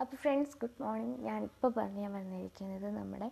[0.00, 1.16] അപ്പോൾ friends good morning.
[1.28, 3.28] ഞാനിപ്പോൾ പറയാൻ വന്നിരിക്കുന്നത് നമ്മുടെ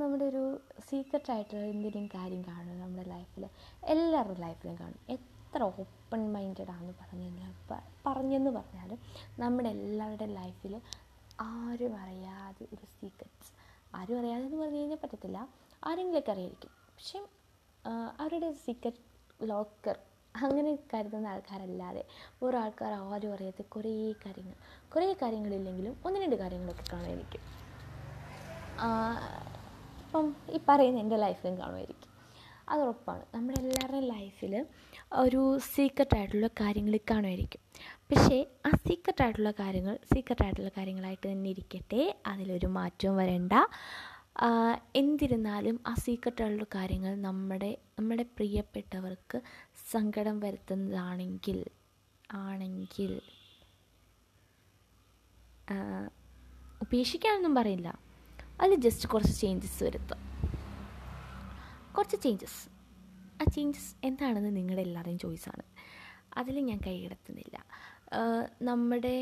[0.00, 0.42] നമ്മുടെ ഒരു
[0.88, 3.44] സീക്രട്ട് ആയിട്ടുള്ള എന്തെങ്കിലും കാര്യം കാണും നമ്മുടെ ലൈഫിൽ
[3.94, 5.00] എല്ലാവരുടെ ലൈഫിലും കാണും.
[5.14, 7.24] എത്ര ഓപ്പൺ മൈൻഡഡ് ആണെന്ന് പറഞ്ഞു
[8.06, 8.98] പറഞ്ഞെന്ന് പറഞ്ഞാലും
[9.42, 10.74] നമ്മുടെ എല്ലാവരുടെ ലൈഫിൽ
[11.52, 13.52] ആരും അറിയാതെ ഒരു സീക്രറ്റ്സ്
[13.96, 15.38] ആരും അറിയാതെ എന്ന് പറഞ്ഞു കഴിഞ്ഞാൽ പറ്റത്തില്ല.
[15.84, 16.72] ആരെങ്കിലുമൊക്കെ അറിയായിരിക്കും.
[16.96, 17.18] പക്ഷേ
[18.24, 19.02] അവരുടെ സീക്രട്ട്
[19.50, 19.96] ലോക്കർ
[20.42, 22.04] അങ്ങനെ കരുതുന്ന ആൾക്കാരല്ലാതെ
[22.42, 24.56] വേറെ ആൾക്കാർ ആരും അറിയാത്ത കുറേ കാര്യങ്ങൾ
[24.94, 27.42] കുറേ കാര്യങ്ങളില്ലെങ്കിലും ഒന്ന് രണ്ട് കാര്യങ്ങളൊക്കെ കാണുമായിരിക്കും.
[30.04, 32.10] ഇപ്പം ഈ പറയുന്ന എന്റെ ലൈഫിലും കാണുമായിരിക്കും.
[32.68, 33.24] അത് ഉറപ്പാണ്.
[33.34, 34.66] നമ്മുടെ എല്ലാവരുടെയും ലൈഫിൽ
[35.12, 37.60] ഒരു സീക്രട്ടായിട്ടുള്ള കാര്യങ്ങൾ കാണുമായിരിക്കും.
[38.10, 42.02] പക്ഷേ ആ സീക്രട്ടായിട്ടുള്ള കാര്യങ്ങൾ സീക്രട്ടായിട്ടുള്ള കാര്യങ്ങളായിട്ട് തന്നെ ഇരിക്കട്ടെ.
[42.26, 43.52] അതിലൊരു മാറ്റവും വരണ്ട.
[44.96, 49.38] എന്നിരുന്നാലും ആ സീക്രട്ട് കാര്യങ്ങൾ നമ്മുടെ നമ്മുടെ പ്രിയപ്പെട്ടവർക്ക്
[49.92, 51.58] സങ്കടം വരുത്തുന്നതാണെങ്കിൽ
[52.44, 53.12] ആണെങ്കിൽ
[56.84, 57.88] ഉപേക്ഷിക്കാനൊന്നും പറയില്ല.
[58.60, 60.20] അതിൽ ജസ്റ്റ് കുറച്ച് ചേഞ്ചസ് വരുത്തും.
[61.96, 62.60] കുറച്ച് ചേഞ്ചസ്
[63.40, 65.64] ആ ചേഞ്ചസ് എന്താണെന്ന് നിങ്ങളുടെ എല്ലാവരുടെയും ചോയ്സാണ്
[66.40, 67.56] അതിൽ ഞാൻ കൈ കിടത്തുന്നില്ല
[68.62, 69.16] നമ്മുടെ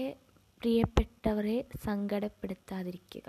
[0.64, 3.26] പ്രിയപ്പെട്ടവരെ സങ്കടപ്പെടുത്താതിരിക്കുക.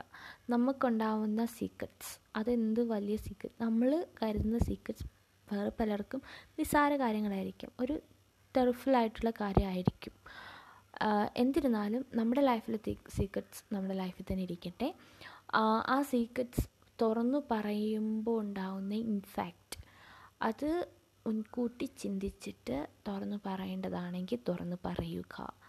[0.49, 3.89] നമുക്കുണ്ടാവുന്ന സീക്രട്സ് അതെന്ത് വലിയ സീക്രട്ട് നമ്മൾ
[4.21, 5.07] കരുതുന്ന സീക്രട്സ്
[5.53, 6.21] വേറെ പലർക്കും
[6.59, 7.71] നിസ്സാര കാര്യങ്ങളായിരിക്കും.
[7.79, 7.95] ഒരു
[8.57, 10.15] ടെർഫുള്ളായിട്ടുള്ള കാര്യമായിരിക്കും.
[11.35, 12.79] എന്നിരുന്നാലും നമ്മുടെ ലൈഫിലെ
[13.17, 14.89] സീക്രട്സ് നമ്മുടെ ലൈഫിൽ തന്നെ ഇരിക്കട്ടെ.
[15.93, 16.67] ആ സീക്രട്സ്
[17.01, 19.79] തുറന്നു പറയുമ്പോൾ ഉണ്ടാവുന്ന ഇൻഫാക്റ്റ്
[20.41, 20.69] അത്
[21.27, 25.64] മുൻകൂട്ടി ചിന്തിച്ചിട്ട് തുറന്നു പറയേണ്ടതാണെങ്കിൽ തുറന്നു പറയുക.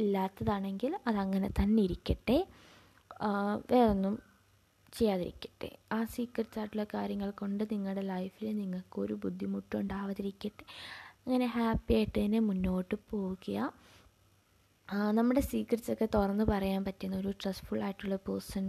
[0.00, 2.38] ഇല്ലാത്തതാണെങ്കിൽ അതങ്ങനെ തന്നെ ഇരിക്കട്ടെ.
[3.70, 4.14] വേറൊന്നും
[4.92, 5.68] ചെയ്യാതിരിക്കട്ടെ.
[5.92, 10.64] ആ സീക്രട്സ് ആയിട്ടുള്ള കാര്യങ്ങൾ കൊണ്ട് നിങ്ങളുടെ ലൈഫിൽ നിങ്ങൾക്കൊരു ബുദ്ധിമുട്ടും ഉണ്ടാവാതിരിക്കട്ടെ
[11.24, 13.72] അങ്ങനെ ഹാപ്പി ആയിട്ട് തന്നെ മുന്നോട്ട് പോവുക
[15.10, 18.64] നമ്മുടെ സീക്രട്സ് ഒക്കെ തുറന്ന് പറയാൻ പറ്റുന്ന ഒരു ട്രസ്റ്റ്ഫുൾ ആയിട്ടുള്ള പേഴ്സൺ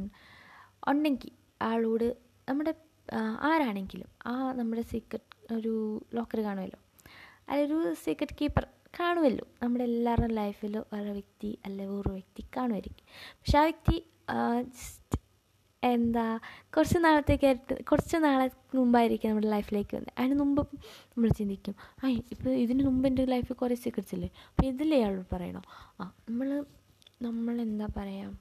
[0.87, 2.07] ഉണ്ടെങ്കിൽ ആളോട്
[2.49, 2.73] നമ്മുടെ
[3.41, 5.73] ആരാണെങ്കിലും ആ നമ്മുടെ സീക്രട്ട് ഒരു
[6.13, 6.79] ലോക്കർ കാണുമല്ലോ.
[7.49, 8.65] അതിലൊരു സീക്രട്ട് കീപ്പർ
[8.99, 9.45] കാണുമല്ലോ.
[9.61, 13.05] നമ്മുടെ എല്ലാവരുടെയും ലൈഫിൽ ഓരോ വ്യക്തി അല്ലെ ഓരോ വ്യക്തി കാണുമായിരിക്കും.
[13.39, 13.97] പക്ഷെ ആ വ്യക്തി
[14.71, 15.17] ജസ്റ്റ്
[15.83, 16.25] എന്താ
[16.73, 18.47] കുറച്ച് നാളത്തേക്കായിട്ട് കുറച്ച് നാളെ
[18.79, 20.13] മുമ്പായിരിക്കും നമ്മുടെ ലൈഫിലേക്ക് വന്നത്.
[20.19, 20.61] അതിന് മുമ്പ്
[21.11, 24.29] നമ്മൾ ചിന്തിക്കും ആ ഇപ്പോൾ ഇതിന് മുമ്പ് എന്റെ ലൈഫിൽ കുറേ സീക്രട്സ് ഇല്ലേ?
[24.49, 25.61] അപ്പോൾ ഇതിലേ അയാളോട് പറയണോ?
[25.99, 26.49] ആ നമ്മൾ
[27.27, 28.37] നമ്മൾ എന്താ പറയുക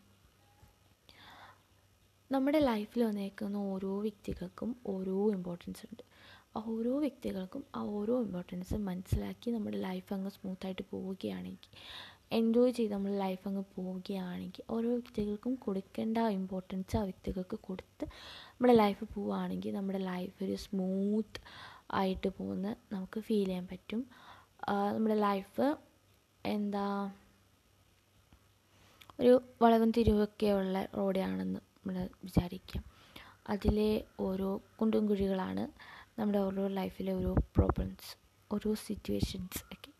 [2.30, 6.02] നമ്മുടെ ലൈഫിൽ വന്നേക്കുന്ന ഓരോ വ്യക്തികൾക്കും ഓരോ ഇമ്പോർട്ടൻസ് ഉണ്ട്.
[6.54, 11.72] ഓരോ വ്യക്തികൾക്കും ആ ഓരോ ഇമ്പോർട്ടൻസ് മനസ്സിലാക്കി നമ്മുടെ ലൈഫ് അങ്ങ് സ്മൂത്തായിട്ട് പോവുകയാണെങ്കിൽ
[12.38, 18.04] എൻജോയ് ചെയ്ത് നമ്മൾ ലൈഫ് അങ്ങ് പോവുകയാണെങ്കിൽ ഓരോ വ്യക്തികൾക്കും കൊടുക്കേണ്ട ഇമ്പോർട്ടൻസ് ആ വ്യക്തികൾക്ക് കൊടുത്ത്
[18.50, 21.40] നമ്മുടെ ലൈഫ് പോവുകയാണെങ്കിൽ നമ്മുടെ ലൈഫ് ഒരു സ്മൂത്ത്
[22.00, 24.02] ആയിട്ട് പോകുന്ന നമുക്ക് ഫീൽ ചെയ്യാൻ പറ്റും.
[24.94, 25.66] നമ്മുടെ ലൈഫ്
[26.44, 26.84] എന്താ
[29.20, 29.32] ഒരു
[29.62, 31.96] വളവും തിരിവൊക്കെയുള്ള റോഡാണെന്ന് നമ്മൾ
[32.26, 32.82] വിചാരിക്കാം.
[33.52, 33.90] അതിലെ
[34.26, 35.64] ഓരോ കുണ്ടും കുഴികളാണ്
[36.20, 38.10] നമ്മുടെ ഓരോ ലൈഫിലെ ഓരോ പ്രോബ്ലംസ്
[38.54, 39.90] ഓരോ സിറ്റുവേഷൻസ് ഒക്കെ.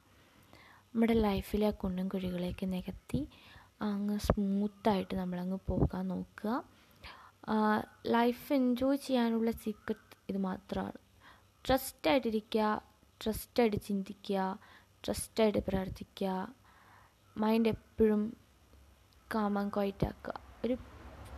[0.93, 3.21] നമ്മുടെ ലൈഫിലെ ആ കുണ്ടും കുഴികളെയൊക്കെ നികത്തി
[3.83, 6.65] അങ്ങ് സ്മൂത്തായിട്ട് നമ്മളങ്ങ് പോകാൻ നോക്കുക.
[8.07, 10.99] ലൈഫ് എൻജോയ് ചെയ്യാനുള്ള സീക്രട്ട് ഇത് മാത്രമാണ്.
[11.65, 12.83] ട്രസ്റ്റായിട്ടിരിക്കുക
[13.21, 14.59] ട്രസ്റ്റായിട്ട് ചിന്തിക്കുക
[15.05, 16.55] ട്രസ്റ്റായിട്ട് പ്രാർത്ഥിക്കുക
[17.39, 18.23] മൈൻഡ് എപ്പോഴും
[19.35, 20.77] കാമം ക്വൈറ്റാക്കുക ഒരു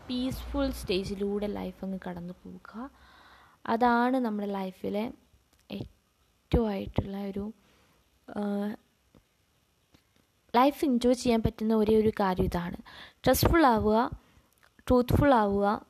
[0.09, 2.91] പീസ്ഫുൾ സ്റ്റേജിലൂടെ ലൈഫ് അങ്ങ് കടന്നു പോവുക.
[3.67, 5.13] അതാണ് നമ്മുടെ ലൈഫിലെ
[5.71, 7.53] ഏറ്റവും ആയിട്ടുള്ള ഒരു
[10.57, 12.77] ലൈഫ് എൻജോയ് ചെയ്യാൻ പറ്റുന്ന ഒരേ ഒരു കാര്യം ഇതാണ്.
[13.25, 14.11] ട്രസ്റ്റ്ഫുൾ ആവുക
[14.79, 15.87] ട്രൂത്ത്ഫുൾ ആവുക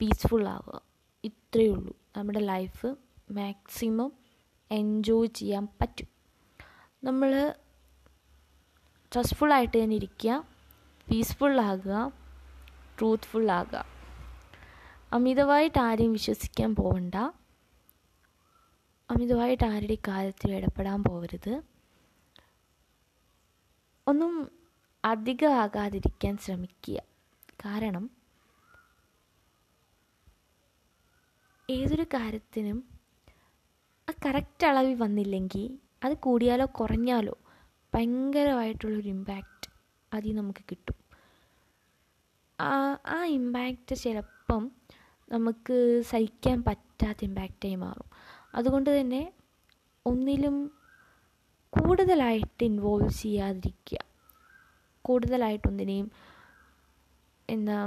[0.00, 0.82] പീസ്ഫുൾ ആവുക.
[1.24, 1.96] ഇത്രയേ ഉള്ളൂ.
[2.16, 2.86] നമ്മുടെ ലൈഫ്
[3.30, 4.12] മാക്സിമം
[4.70, 6.08] എൻജോയ് ചെയ്യാൻ പറ്റും.
[7.04, 7.54] നമ്മൾ
[9.12, 10.44] ട്രസ്റ്റ്ഫുൾ ആയിട്ട് തന്നെ ഇരിക്കുക
[12.98, 13.93] ട്രൂത്ത്ഫുൾ ആകുക.
[15.14, 17.14] അമിതമായിട്ട് ആരെയും വിശ്വസിക്കാൻ പോവണ്ട.
[19.10, 21.54] അമിതമായിട്ട് ആരുടെ കാര്യത്തിൽ ഇടപെടാൻ പോകരുത്
[24.06, 24.32] ഒന്നും
[25.04, 26.98] അധികമാകാതിരിക്കാൻ ശ്രമിക്കുക.
[27.64, 28.04] കാരണം
[31.68, 32.78] ഏതൊരു കാര്യത്തിനും
[34.08, 35.64] ആ കറക്റ്റ് അളവിൽ വന്നില്ലെങ്കിൽ
[36.04, 37.36] അത് കൂടിയാലോ കുറഞ്ഞാലോ
[37.94, 39.68] ഭയങ്കരമായിട്ടുള്ളൊരു ഇമ്പാക്റ്റ്
[40.12, 40.96] അതിൽ നമുക്ക് കിട്ടും.
[42.60, 42.72] ആ
[43.06, 44.64] ആ ഇമ്പാക്റ്റ് ചിലപ്പം
[45.32, 48.08] നമുക്ക് സഹിക്കാൻ പറ്റാത്ത ഇമ്പാക്റ്റായി മാറും.
[48.54, 49.32] അതുകൊണ്ട് തന്നെ
[50.06, 50.56] ഒന്നിലും
[51.72, 53.98] കൂടുതലായിട്ട് ഇൻവോൾവ് ചെയ്യാതിരിക്കുക.
[55.04, 56.10] കൂടുതലായിട്ട് ഒന്നിനെയും
[57.48, 57.78] എന്താ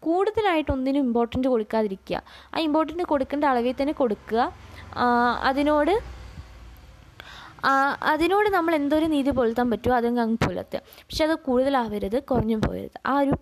[0.00, 2.22] കൂടുതലായിട്ട് ഒന്നിനും ഇമ്പോർട്ടന്റ് കൊടുക്കാതിരിക്കുക.
[2.54, 4.52] ആ ഇമ്പോർട്ടന്റ് കൊടുക്കേണ്ട അളവിൽ തന്നെ കൊടുക്കുക.
[5.50, 6.21] അതിനോട്
[8.12, 10.80] അതിനോട് നമ്മൾ എന്തൊരു നീതി പുലർത്താൻ പറ്റുമോ അതങ്ങ് അങ്ങ് പുലർത്തുക.
[11.06, 12.98] പക്ഷെ അത് കൂടുതലാവരുത് കുറഞ്ഞും പോകരുത്.
[13.06, 13.32] ആ ഒരു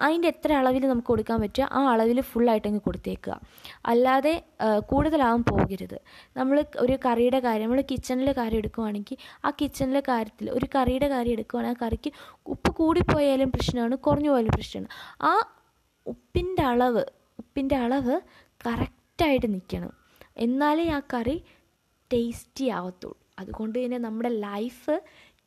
[0.00, 3.40] അതിന്റെ എത്ര അളവിൽ നമുക്ക് കൊടുക്കാൻ പറ്റുക ആ അളവിൽ ഫുള്ളായിട്ട് അങ്ങ് കൊടുത്തേക്കുക.
[3.86, 4.34] അല്ലാതെ
[4.90, 5.98] കൂടുതലാവാൻ പോകരുത്.
[6.36, 11.78] നമ്മൾ ഒരു കറിയുടെ കാര്യം നമ്മൾ കിച്ചണിൽ കാര്യം എടുക്കുവാണെങ്കിൽ ആ കിച്ചണിലെ കാര്യത്തിൽ ഒരു കറിയുടെ കാര്യം എടുക്കുവാണെങ്കിൽ
[11.78, 12.12] ആ കറിക്ക്
[12.46, 14.90] ഉപ്പ് കൂടിപ്പോയാലും പ്രശ്നമാണ് കുറഞ്ഞു പോയാലും പ്രശ്നമാണ്.
[15.22, 15.32] ആ
[16.06, 17.04] ഉപ്പിന്റെ അളവ്
[17.38, 18.14] ഉപ്പിന്റെ അളവ്
[18.66, 19.92] കറക്റ്റായിട്ട് നിൽക്കണം.
[20.36, 21.36] എന്നാലേ ആ കറി
[22.10, 23.21] ടേസ്റ്റി ആവത്തുള്ളൂ.
[23.42, 24.94] അതുകൊണ്ട് തന്നെ നമ്മുടെ ലൈഫ്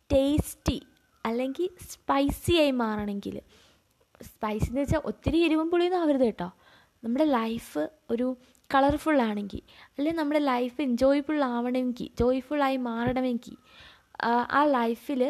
[0.09, 0.77] ടേസ്റ്റി
[1.25, 3.35] അല്ലെങ്കിൽ സ്പൈസി ആയി മാറണമെങ്കിൽ.
[4.21, 6.49] സ്പൈസി എന്ന് വെച്ചാൽ ഒത്തിരി എരിവും പുളിയൊന്നും ആവരുത് കേട്ടോ.
[7.03, 7.81] നമ്മുടെ ലൈഫ്
[8.11, 8.27] ഒരു
[8.69, 13.55] കളർഫുൾ ആണെങ്കിൽ അല്ലെങ്കിൽ നമ്മുടെ ലൈഫ് എൻജോയ്ഫുൾ ആവണമെങ്കിൽ ജോയ്ഫുള്ളായി മാറണമെങ്കിൽ
[14.57, 15.21] ആ ലൈഫിൽ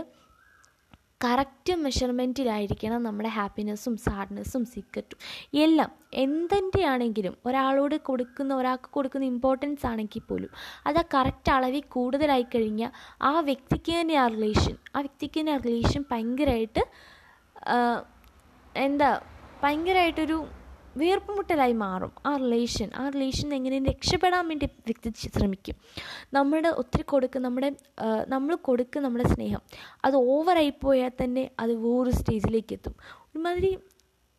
[1.25, 5.19] കറക്റ്റ് മെഷർമെന്റിലായിരിക്കണം നമ്മുടെ ഹാപ്പിനെസ്സും സാഡ്നെസ്സും സീക്രറ്റും
[5.57, 10.51] എല്ലാം എന്തിന്റെ ആണെങ്കിലും ഒരാളോട് കൊടുക്കുന്ന ഒരാൾക്ക് കൊടുക്കുന്ന ഇമ്പോർട്ടൻസ് ആണെങ്കിൽ പോലും
[10.87, 12.91] അത് ആ കറക്റ്റ് അളവിൽ കൂടുതലായി കഴിഞ്ഞാൽ
[13.23, 16.83] ആ വ്യക്തിക്ക് തന്നെ ആ റിലേഷൻ ആ വ്യക്തിക്ക് തന്നെ ആ റിലേഷൻ ഭയങ്കരമായിട്ട്
[18.79, 19.09] എന്താ
[19.63, 20.37] ഭയങ്കരമായിട്ടൊരു
[20.97, 22.11] വീർപ്പുമുട്ടലായി മാറും.
[22.25, 25.75] ആ റിലേഷൻ ആ റിലേഷൻ എങ്ങനെ രക്ഷപ്പെടാൻ വേണ്ടി വ്യക്തി ശ്രമിക്കും.
[26.33, 27.69] നമ്മുടെ ഒത്തിരി കൊടുക്ക് നമ്മുടെ
[28.27, 29.61] നമ്മൾ കൊടുക്കുന്ന നമ്മുടെ സ്നേഹം.
[30.05, 32.95] അത് ഓവറായി പോയാൽ തന്നെ അത് വേറൊരു സ്റ്റേജിലേക്ക് എത്തും.
[33.29, 33.77] ഒരുമാതിരി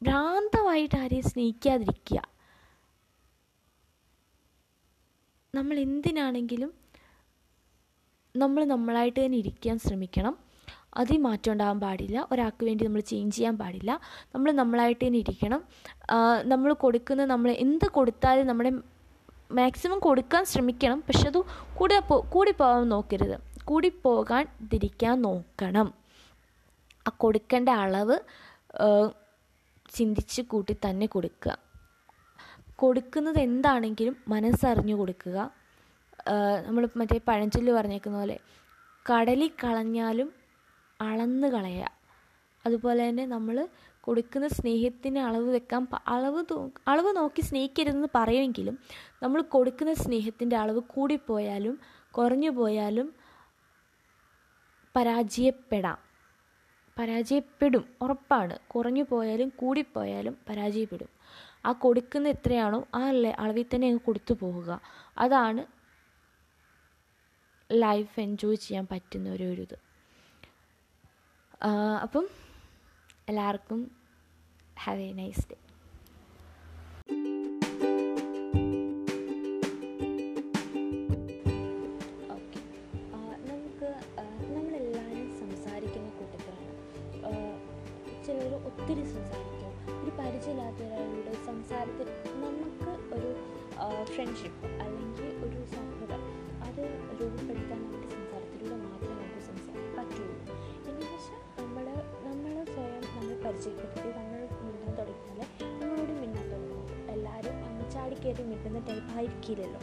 [0.02, 2.22] ഭ്രാന്തമായിട്ട് ആരെയും സ്നേഹിക്കാതിരിക്കുക.
[5.54, 6.72] നമ്മൾ എന്തിനാണെങ്കിലും
[8.36, 10.45] നമ്മൾ നമ്മളായിട്ട് തന്നെ ഇരിക്കാൻ ശ്രമിക്കണം.
[11.00, 12.16] അതിൽ മാറ്റം ഉണ്ടാകാൻ പാടില്ല.
[12.32, 13.92] ഒരാൾക്ക് വേണ്ടി നമ്മൾ ചേഞ്ച് ചെയ്യാൻ പാടില്ല.
[14.34, 15.60] നമ്മൾ നമ്മളായിട്ട് തന്നെ ഇരിക്കണം.
[16.52, 18.72] നമ്മൾ കൊടുക്കുന്ന നമ്മൾ എന്ത് കൊടുത്താലും നമ്മുടെ
[19.58, 21.00] മാക്സിമം കൊടുക്കാൻ ശ്രമിക്കണം.
[21.08, 21.40] പക്ഷെ അത്
[21.78, 21.98] കൂടെ
[22.34, 23.36] കൂടി പോകാൻ നോക്കരുത്.
[23.70, 25.88] കൂടി പോകാൻ തിരിക്കാൻ നോക്കണം.
[27.08, 28.16] ആ കൊടുക്കേണ്ട അളവ്
[29.96, 31.52] ചിന്തിച്ച് കൂട്ടി തന്നെ കൊടുക്കുക.
[32.82, 35.38] കൊടുക്കുന്നത് എന്താണെങ്കിലും മനസ്സറിഞ്ഞു കൊടുക്കുക.
[36.66, 38.36] നമ്മൾ മറ്റേ പഴഞ്ചൊല്ല് പറഞ്ഞേക്കുന്ന പോലെ
[39.06, 40.28] കടലിൽ കളഞ്ഞാലും
[41.00, 41.90] അളന്ന് കളയുക.
[42.66, 43.68] അതുപോലെ തന്നെ നമ്മൾ
[44.00, 46.44] കൊടുക്കുന്ന സ്നേഹത്തിന് അളവ് വെക്കാൻ അളവ്
[46.88, 48.78] അളവ് നോക്കി സ്നേഹിക്കരുതെന്ന് പറയുമെങ്കിലും
[49.22, 53.14] നമ്മൾ കൊടുക്കുന്ന സ്നേഹത്തിന്റെ അളവ് കൂടിപ്പോയാലും കുറഞ്ഞു പോയാലും
[54.96, 55.98] പരാജയപ്പെടാം.
[56.98, 58.58] പരാജയപ്പെടും ഉറപ്പാണ്.
[58.68, 61.08] കുറഞ്ഞു പോയാലും കൂടിപ്പോയാലും പരാജയപ്പെടും.
[61.66, 63.00] ആ കൊടുക്കുന്ന എത്രയാണോ ആ
[63.38, 64.80] അളവിൽ തന്നെ അങ്ങ് കൊടുത്തു പോവുക
[65.18, 65.66] അതാണ്
[67.72, 69.85] ലൈഫ് എൻജോയ് ചെയ്യാൻ പറ്റുന്ന ഒരു ഇത്
[72.02, 72.26] അപ്പം
[73.28, 73.90] എല്ലാവർക്കും
[74.78, 75.56] ഹാവ് എ നൈസ് ഡേ
[83.48, 83.88] നമുക്ക്
[88.26, 89.72] ചിലർ ഒത്തിരി സംസാരിക്കും.
[90.02, 92.08] ഒരു പരിചയമില്ലാത്ത ഒരാളുടെ സംസാരത്തിൽ
[92.44, 93.30] നമുക്ക് ഒരു
[94.04, 96.22] ഫ്രണ്ട്ഷിപ്പ് അല്ലെങ്കിൽ ഒരു സൗഹൃദം
[96.62, 96.82] അത്
[97.20, 98.25] രൂപപ്പെടുത്താൻ നമ്മുടെ
[103.66, 105.40] പരിചയപ്പെടുത്തി നമ്മൾ മിണ്ടാൻ തുടങ്ങിയാൽ
[105.80, 107.10] നമ്മളോട് മിണ്ടാൻ തുടങ്ങും.
[107.10, 109.80] എല്ലാവരും അഞ്ചാടി കയറി മിണ്ടുന്ന ടൈപ്പ് ആയിരിക്കില്ലല്ലോ.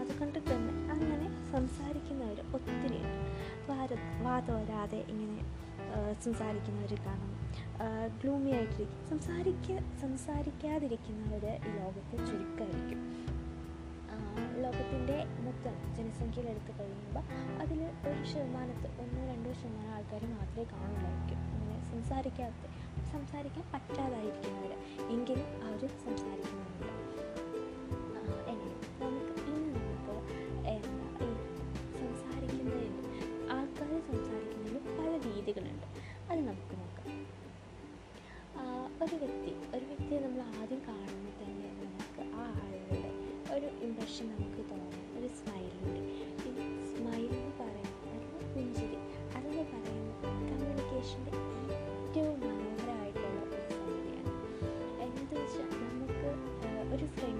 [0.00, 3.28] അതുകൊണ്ട് തന്നെ അങ്ങനെ സംസാരിക്കുന്നവർ ഒത്തിരിയുണ്ട്
[3.70, 3.88] വാര
[4.22, 5.38] വാതോരാതെ ഇങ്ങനെ
[6.24, 7.32] സംസാരിക്കുന്നവർ കാണാം.
[8.22, 9.08] ഗ്ലൂമി ആയിട്ടിരിക്കും.
[9.10, 13.00] സംസാരിക്ക സംസാരിക്കാതിരിക്കുന്നവർ ഈ ലോകത്തെ ചുരുക്കമായിരിക്കും.
[14.62, 17.24] ലോകത്തിന്റെ മൊത്തം ജനസംഖ്യയിൽ എടുത്തു കഴിയുമ്പോൾ
[17.62, 21.53] അതിൽ ഒരു ശതമാനത്ത് ഒന്നോ രണ്ടോ ശതമാനം ആൾക്കാർ മാത്രമേ കാണുള്ളായിരിക്കും
[21.94, 22.62] സംസാരിക്കാത്ത
[23.12, 24.72] സംസാരിക്കാൻ പറ്റാതായിരിക്കുന്നവർ
[25.10, 27.43] എങ്കിലും അവർ സംസാരിക്കുന്നുണ്ട്.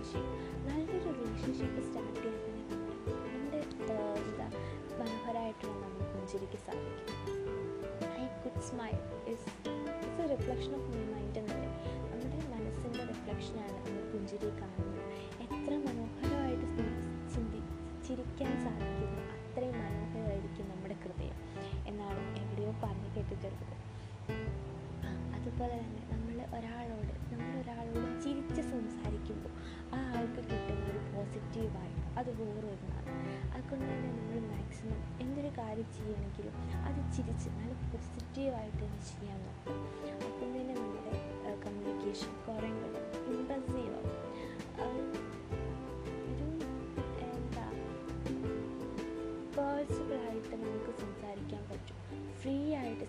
[0.04, 2.62] ഫ്രണ്ട്ഷിപ്പ് നല്ലൊരു റിലേഷൻഷിപ്പ് സ്റ്റാർട്ട് തന്നെ
[3.24, 3.60] നമ്മുടെ
[4.22, 4.46] എന്താ
[4.98, 7.14] മനോഹരമായിട്ടുള്ള നമ്മൾ പുഞ്ചിരിക്ക് സാധിക്കും.
[8.22, 8.96] I could smile
[9.32, 11.70] is it's a reflection of my mind എന്നല്ലേ?
[12.10, 15.00] നമ്മുടെ മനസ്സിന്റെ റിഫ്ലക്ഷനാണ് നമ്മൾ പുഞ്ചിരി കാണുന്നത്.
[15.44, 16.66] എത്ര മനോഹരമായിട്ട്
[17.34, 17.62] ചിന്തി
[18.06, 21.38] ചിരിക്കാൻ സാധിക്കുന്നു അത്രയും മനോഹരമായിരിക്കും നമ്മുടെ ഹൃദയം
[21.92, 23.74] എന്നാണ് എവിടെയോ പറഞ്ഞു കേട്ടിട്ടുള്ളത്.
[25.36, 26.02] അതുപോലെ തന്നെ
[26.52, 29.52] ഒരാളോട് നമ്മൾ ഒരാളോട് ചിരിച്ച് സംസാരിക്കുമ്പോൾ
[29.94, 33.12] ആ ആൾക്ക് കിട്ടുന്ന ഒരു പോസിറ്റീവ് വൈബ് അത് വേറൊന്നാണ്
[33.56, 39.80] അതുകൊണ്ട് തന്നെ നമ്മൾ മാക്സിമം എന്തൊരു കാര്യം ചെയ്യണമെങ്കിലും അത് ചിരിച്ച് നല്ല പോസിറ്റീവായിട്ട് തന്നെ ചെയ്യാൻ നോക്കും
[40.26, 41.14] അപ്പം തന്നെ നമ്മുടെ
[41.66, 42.70] കമ്മ്യൂണിക്കേഷൻ കുറേ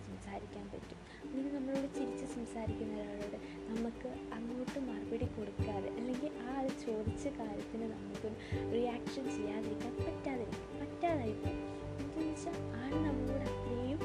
[0.05, 0.99] സംസാരിക്കാൻ പറ്റും.
[1.23, 3.37] അല്ലെങ്കിൽ നമ്മളോട് ചിരിച്ച് സംസാരിക്കുന്ന ഒരാളോട്
[3.69, 8.29] നമുക്ക് അങ്ങോട്ട് മറുപടി കൊടുക്കാതെ അല്ലെങ്കിൽ ആ ആൾ ചോദിച്ച കാര്യത്തിന് നമുക്ക്
[8.75, 10.45] റിയാക്ഷൻ ചെയ്യാതിരിക്കാൻ പറ്റാതെ
[10.81, 11.55] പറ്റാതായിരിക്കും
[12.01, 13.99] എന്താണെന്ന് വെച്ചാൽ ആൾ നമ്മളോട് അത്രയും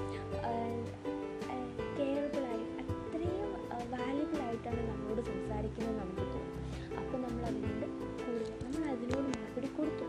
[1.99, 3.50] കെയറബിളായി അത്രയും
[3.95, 6.57] വാല്യബിളായിട്ടാണ് നമ്മളോട് സംസാരിക്കുന്നത് നമുക്ക് തോന്നും.
[7.00, 7.87] അപ്പോൾ നമ്മൾ അതിനോട്
[8.23, 10.07] കൂടുതൽ നമ്മൾ അതിനോട് മറുപടി കൊടുത്തു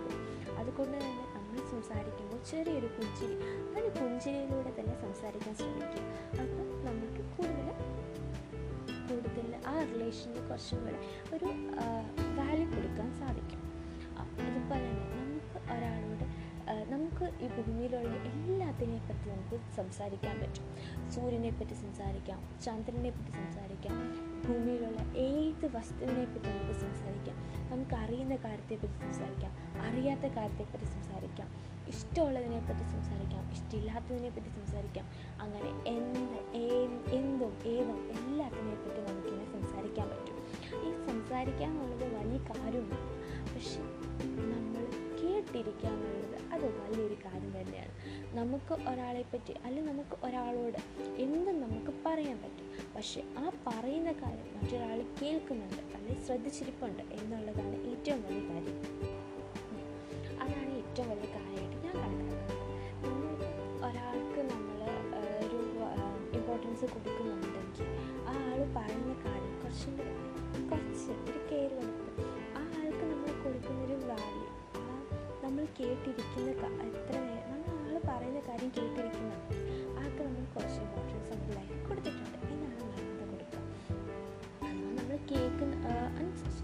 [0.61, 3.35] അതുകൊണ്ട് തന്നെ നമ്മൾ സംസാരിക്കുമ്പോൾ ചെറിയൊരു പുഞ്ചിരി
[3.77, 6.05] ഒരു പുഞ്ചിരിയിലൂടെ തന്നെ സംസാരിക്കാൻ ശ്രമിക്കും.
[6.41, 7.79] അപ്പം നമുക്ക് കൂടുതൽ
[9.07, 10.99] കൂടുതൽ ആ റിലേഷനിൽ കുറച്ചും കൂടെ
[11.35, 11.49] ഒരു
[12.37, 13.59] വാല്യൂ കൊടുക്കാൻ സാധിക്കും.
[14.45, 16.25] അതുപോലെ തന്നെ നമുക്ക് ഒരാളോട്
[16.67, 20.65] നമുക്ക് ഈ ഭൂമിയിലുള്ള എല്ലാത്തിനെ പറ്റി നമുക്ക് സംസാരിക്കാൻ പറ്റും.
[21.09, 23.97] സൂര്യനെ പറ്റി സംസാരിക്കാം ചന്ദ്രനെ പറ്റി സംസാരിക്കാം
[24.47, 27.37] ഭൂമിയിലുള്ള ഏത് വസ്തുവിനെ പറ്റി നമുക്ക് സംസാരിക്കാം
[27.71, 29.51] നമുക്ക് അറിയുന്ന കാര്യത്തെപ്പറ്റി സംസാരിക്കാം
[29.87, 31.49] അറിയാത്ത കാര്യത്തെപ്പറ്റി സംസാരിക്കാം
[31.87, 35.05] ഇഷ്ടമുള്ളതിനെ പറ്റി സംസാരിക്കാം ഇഷ്ടമില്ലാത്തതിനെ പറ്റി സംസാരിക്കാം
[35.39, 36.37] അങ്ങനെ എന്ത്
[37.13, 40.37] എന്തും ഏതും എല്ലാത്തിനെ പറ്റി നമുക്കിങ്ങനെ സംസാരിക്കാൻ പറ്റും.
[40.87, 41.65] ഈ സംസാരിക്കുക
[48.39, 50.77] നമുക്ക് ഒരാളെ പറ്റി അല്ലെങ്കിൽ നമുക്ക് ഒരാളോട്
[51.23, 52.67] എന്തും നമുക്ക് പറയാൻ പറ്റും.
[52.95, 58.79] പക്ഷെ ആ പറയുന്ന കാര്യം മറ്റൊരാൾ കേൾക്കുന്നുണ്ട് അല്ലെങ്കിൽ ശ്രദ്ധിച്ചിരിപ്പുണ്ട് എന്നുള്ളതാണ് ഏറ്റവും വലിയ കാര്യം.
[60.43, 63.45] അതാണ് ഏറ്റവും വലിയ കാര്യമായിട്ട് ഞാൻ കണക്കാക്കുന്നത്.
[63.87, 64.79] ഒരാൾക്ക് നമ്മൾ
[65.43, 65.59] ഒരു
[66.37, 67.87] ഇമ്പോർട്ടൻസ് കൊടുക്കുന്നുണ്ടെങ്കിൽ
[68.29, 69.95] ആ ആൾ പറയുന്ന കാര്യം കുറച്ചും
[70.71, 72.27] കുറച്ച് ഒരു കെയർ കൊടുക്കും.
[72.59, 74.47] ആ ആൾക്ക് നമ്മൾ കൊടുക്കുന്നൊരു വാല്യൂ
[74.81, 74.97] ആ
[75.43, 76.49] നമ്മൾ കേട്ടിരിക്കുന്ന
[76.89, 77.17] എത്ര
[77.50, 77.50] ആൾ
[78.09, 79.33] പറയുന്ന കാര്യം കേട്ടിരിക്കുന്ന
[80.01, 82.37] ആൾക്ക് നമ്മൾ കുറച്ച് ഇമോഷൻസ് നമ്മുടെ ലൈഫിൽ കൊടുത്തിട്ടുണ്ട്.
[82.53, 83.61] എന്നാണ് നമ്മൾ കൊടുക്കുക.
[84.67, 85.75] അഥവാ നമ്മൾ കേൾക്കുന്ന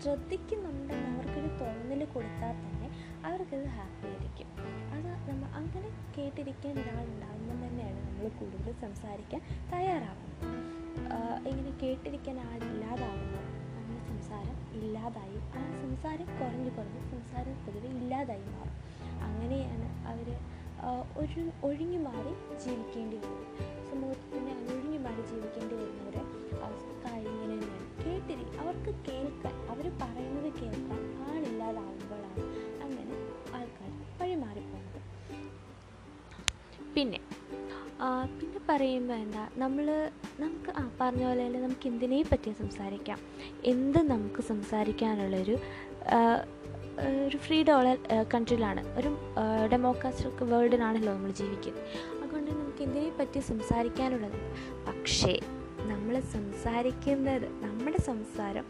[0.02, 2.88] ശ്രദ്ധിക്കുന്നുണ്ടെന്ന് അവർക്കൊരു തോന്നൽ കൊടുത്താൽ തന്നെ
[3.28, 4.50] അവർക്കത് ഹാപ്പി ആയിരിക്കും.
[4.96, 9.42] അത് നമ്മൾ അങ്ങനെ കേട്ടിരിക്കാൻ ഒരാളുണ്ടാകുമ്പോൾ തന്നെയാണ് നമ്മൾ കൂടുതൽ സംസാരിക്കാൻ
[9.74, 10.46] തയ്യാറാവുന്നത്.
[11.50, 13.44] ഇങ്ങനെ കേട്ടിരിക്കാൻ ആളില്ലാതാകുമ്പോൾ
[13.76, 18.78] നമ്മുടെ സംസാരം ഇല്ലാതായി ആ സംസാരം കുറഞ്ഞു കുറഞ്ഞ് സംസാരം പൊതുവെ ഇല്ലാതായി മാറും.
[19.28, 20.28] അങ്ങനെയാണ് അവർ
[21.22, 22.34] ഒരു ഒഴിഞ്ഞു മാറി
[22.66, 23.44] ജീവിക്കേണ്ടി വരും.
[23.90, 26.16] സമൂഹത്തിന് ഒഴിഞ്ഞു മാറി ജീവിക്കേണ്ടി വരുന്നവർ
[27.06, 27.56] കാര്യം ഇങ്ങനെ
[28.04, 32.44] കേട്ടിരി അവർക്ക് കേൾക്കാൻ അവർ പറയുന്നത് കേൾക്കാൻ ആളില്ലാതാവുമ്പോഴാണ്
[32.86, 33.16] അങ്ങനെ
[33.56, 33.92] ആൾക്കാർ
[34.22, 35.02] വഴിമാറിപ്പോകുന്നത്.
[36.96, 37.20] പിന്നെ
[38.40, 39.88] പിന്നെ പറയുമ്പോൾ എന്താ നമ്മൾ
[40.40, 43.20] നമുക്ക് ആ പറഞ്ഞ പോലെ തന്നെ നമുക്ക് എന്തിനെ പറ്റി സംസാരിക്കാം?
[43.64, 45.56] എന്ത് നമുക്ക് സംസാരിക്കാനുള്ളൊരു
[47.02, 47.96] ഒരു ഫ്രീഡം ഉള്ള
[48.34, 49.10] കൺട്രിയിലാണ് ഒരു
[49.72, 51.84] ഡെമോക്രാറ്റിക് വേൾഡിലാണല്ലോ നമ്മൾ ജീവിക്കുന്നത്.
[52.24, 54.40] അതുകൊണ്ട് നമുക്ക് എന്തിനെ പറ്റി സംസാരിക്കാനുള്ളത്?
[54.88, 55.40] പക്ഷേ
[55.92, 58.66] നമ്മൾ സംസാരിക്കുന്നത് നമ്മുടെ സംസാരം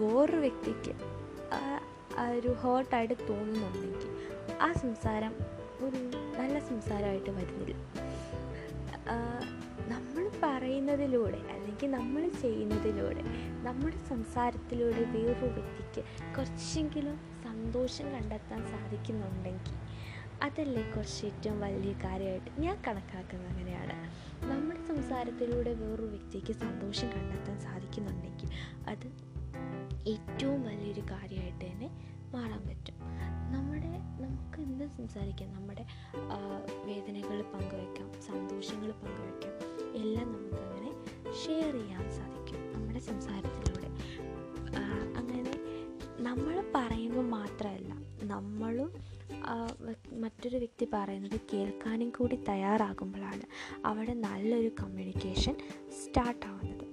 [0.00, 0.94] വേറൊരു വ്യക്തിക്ക്
[2.38, 4.10] ഒരു ഹേർട്ടായിട്ട് തോന്നുന്നുണ്ടെങ്കിൽ
[4.60, 5.34] ആ സംസാരം
[5.80, 5.98] ഒരു
[6.38, 7.76] നല്ല സംസാരമായിട്ട് വരുന്നില്ല.
[9.92, 13.22] നമ്മൾ പറയുന്നതിലൂടെ അല്ലെങ്കിൽ നമ്മൾ ചെയ്യുന്നതിലൂടെ
[13.66, 16.02] നമ്മുടെ സംസാരത്തിലൂടെ വേറൊരു വ്യക്തിക്ക്
[16.36, 17.29] കുറച്ചെങ്കിലും
[17.70, 19.74] സന്തോഷം കണ്ടെത്താൻ സാധിക്കുന്നുണ്ടെങ്കിൽ
[20.42, 23.96] അതല്ലേ കുറച്ച് ഏറ്റവും വലിയ കാര്യമായിട്ട് ഞാൻ കണക്കാക്കുന്നത് അങ്ങനെയാണ്.
[24.50, 28.50] നമ്മുടെ സംസാരത്തിലൂടെ വേറൊരു വ്യക്തിക്ക് സന്തോഷം കണ്ടെത്താൻ സാധിക്കുന്നുണ്ടെങ്കിൽ
[28.88, 29.06] അത്
[30.08, 31.88] ഏറ്റവും വലിയൊരു കാര്യമായിട്ട് തന്നെ
[32.34, 32.96] മാറാൻ പറ്റും.
[33.54, 33.92] നമ്മുടെ
[34.24, 35.52] നമുക്ക് എന്ത് സംസാരിക്കാം?
[35.54, 35.86] നമ്മുടെ
[36.84, 39.54] വേദനകൾ പങ്കുവയ്ക്കാം സന്തോഷങ്ങൾ പങ്കുവയ്ക്കാം
[40.02, 40.90] എല്ലാം നമുക്കങ്ങനെ
[41.46, 41.99] ഷെയർ ചെയ്യാൻ
[50.12, 53.42] മറ്റൊരു വ്യക്തി പറയുന്നത് കേൾക്കാനും കൂടി തയ്യാറാകുമ്പോഴാണ്
[53.86, 55.54] അവിടെ നല്ലൊരു കമ്മ്യൂണിക്കേഷൻ
[55.90, 56.86] സ്റ്റാർട്ടാവുന്നത്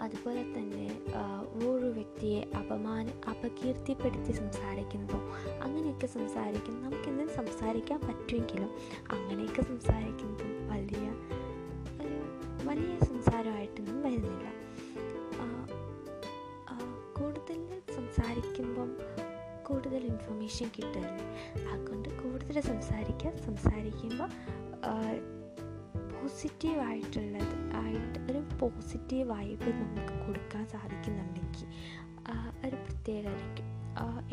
[0.00, 0.86] അതുപോലെ തന്നെ
[1.64, 5.18] ഒരു വ്യക്തിയെ അപമാന അപകീർത്തിപ്പെടുത്തി സംസാരിക്കുന്നതോ
[5.62, 8.70] അങ്ങനെയൊക്കെ സംസാരിക്കും നമുക്ക് എന്തെങ്കിലും സംസാരിക്കാൻ പറ്റുമെങ്കിലും
[9.10, 11.06] അങ്ങനെയൊക്കെ സംസാരിക്കുന്നതും വലിയ
[12.02, 12.18] ഒരു
[12.64, 14.48] വലിയ സംസാരമായിട്ടൊന്നും വരുന്നില്ല.
[17.12, 17.58] കൂടുതൽ
[17.96, 18.90] സംസാരിക്കുമ്പം
[19.68, 21.26] കൂടുതൽ ഇൻഫർമേഷൻ കിട്ടുമല്ലേ
[21.72, 23.32] അതുകൊണ്ട് കൂടുതൽ സംസാരിക്കുക.
[23.46, 24.28] സംസാരിക്കുമ്പോൾ
[26.12, 31.68] പോസിറ്റീവായിട്ടുള്ളത് ആയിട്ട് ഒരു പോസിറ്റീവ് വൈബ് നമുക്ക് കൊടുക്കാൻ സാധിക്കുന്നുണ്ടെങ്കിൽ
[32.66, 33.68] ഒരു പ്രത്യേകമായിരിക്കും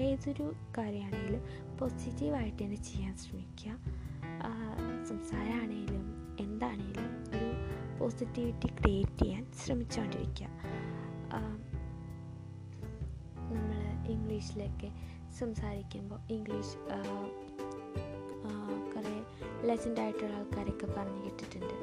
[0.02, 0.46] ഏതൊരു
[0.78, 1.42] കാര്യമാണെങ്കിലും
[1.78, 3.72] പോസിറ്റീവായിട്ട് തന്നെ ചെയ്യാൻ ശ്രമിക്കുക.
[5.10, 6.06] സംസാരമാണെങ്കിലും
[6.40, 7.50] എന്താണെങ്കിലും ഒരു
[8.00, 10.48] പോസിറ്റിവിറ്റി ക്രിയേറ്റ് ചെയ്യാൻ ശ്രമിച്ചുകൊണ്ടിരിക്കുക.
[13.52, 13.80] നമ്മൾ
[14.14, 14.90] ഇംഗ്ലീഷിലൊക്കെ
[15.38, 16.76] സംസാരിക്കുമ്പോൾ ഇംഗ്ലീഷ്
[18.94, 19.16] കുറേ
[19.68, 21.76] ലെജൻഡ് ആയിട്ടുള്ള ആൾക്കാരൊക്കെ പറഞ്ഞു കേട്ടിട്ടുണ്ട്.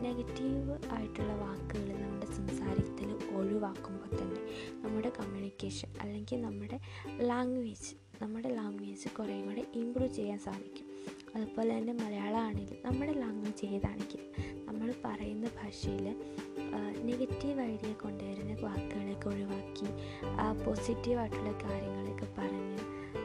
[0.00, 4.40] നെഗറ്റീവ് ആയിട്ടുള്ള വാക്കുകൾ നമ്മുടെ സംസാരത്തിൽ ഒഴിവാക്കുമ്പോൾ തന്നെ
[4.84, 10.86] നമ്മുടെ കമ്മ്യൂണിക്കേഷൻ അല്ലെങ്കിൽ നമ്മുടെ ലാംഗ്വേജ് നമ്മുടെ ലാംഗ്വേജ് കുറേ കൂടെ ഇമ്പ്രൂവ് ചെയ്യാൻ സാധിക്കും.
[11.34, 14.28] അതുപോലെ തന്നെ മലയാളമാണെങ്കിലും നമ്മുടെ ലാംഗ്വേജ് ഏതാണെങ്കിലും
[14.66, 16.06] നമ്മൾ പറയുന്ന ഭാഷയിൽ
[17.08, 19.88] നെഗറ്റീവ് കൊണ്ടുവരുന്ന വാക്കുകളൊക്കെ ഒഴിവാക്കി
[20.64, 22.78] പോസിറ്റീവായിട്ടുള്ള കാര്യങ്ങളൊക്കെ പറഞ്ഞ്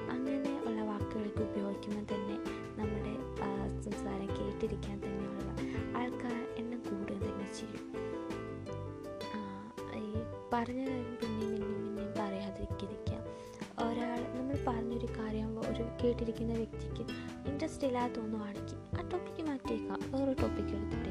[0.09, 2.37] അങ്ങനെ ഉള്ള വാക്കുകളൊക്കെ ഉപയോഗിക്കുമ്പോൾ തന്നെ
[2.79, 3.13] നമ്മുടെ
[3.81, 5.49] സംസാരം കേട്ടിരിക്കാൻ തന്നെയുള്ള
[5.97, 7.83] ആൾക്കാർ എണ്ണം കൂടുക തന്നെ ചെയ്യും.
[9.95, 10.05] ഈ
[10.53, 12.89] പറഞ്ഞ കാര്യം പിന്നെയും പിന്നെയും പിന്നെയും പറയാതിരിക്കുക
[13.85, 17.05] ഒരാൾ നമ്മൾ പറഞ്ഞൊരു കാര്യം ഒരു കേട്ടിരിക്കുന്ന വ്യക്തിക്ക്
[17.49, 19.99] ഇൻട്രസ്റ്റ് ഇല്ലാതെ തോന്നുവാണെങ്കിൽ ആ ടോപ്പിക്ക് മാറ്റിയേക്കാം.
[20.11, 21.02] വേറൊരു ടോപ്പിക്ക് എടുത്തിട്ടേക്കാം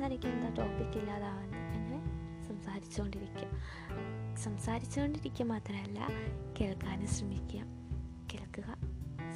[0.00, 1.98] എന്താ ടോപ്പിക് ഇല്ലാതാവുന്നത് അങ്ങനെ
[2.48, 3.48] സംസാരിച്ചുകൊണ്ടിരിക്കുക
[4.44, 6.00] സംസാരിച്ചുകൊണ്ടിരിക്കുക മാത്രമല്ല
[6.58, 7.62] കേൾക്കാനും ശ്രമിക്കുക
[8.32, 8.68] കേൾക്കുക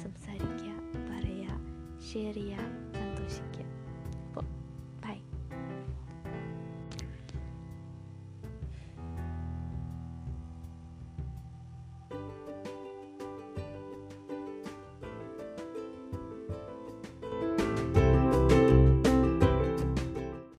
[0.03, 0.71] സംസാരിക്കുക
[1.09, 1.49] പറയുക
[2.07, 2.65] ഷെയർ ചെയ്യുക
[2.95, 3.67] സന്തോഷിക്കുക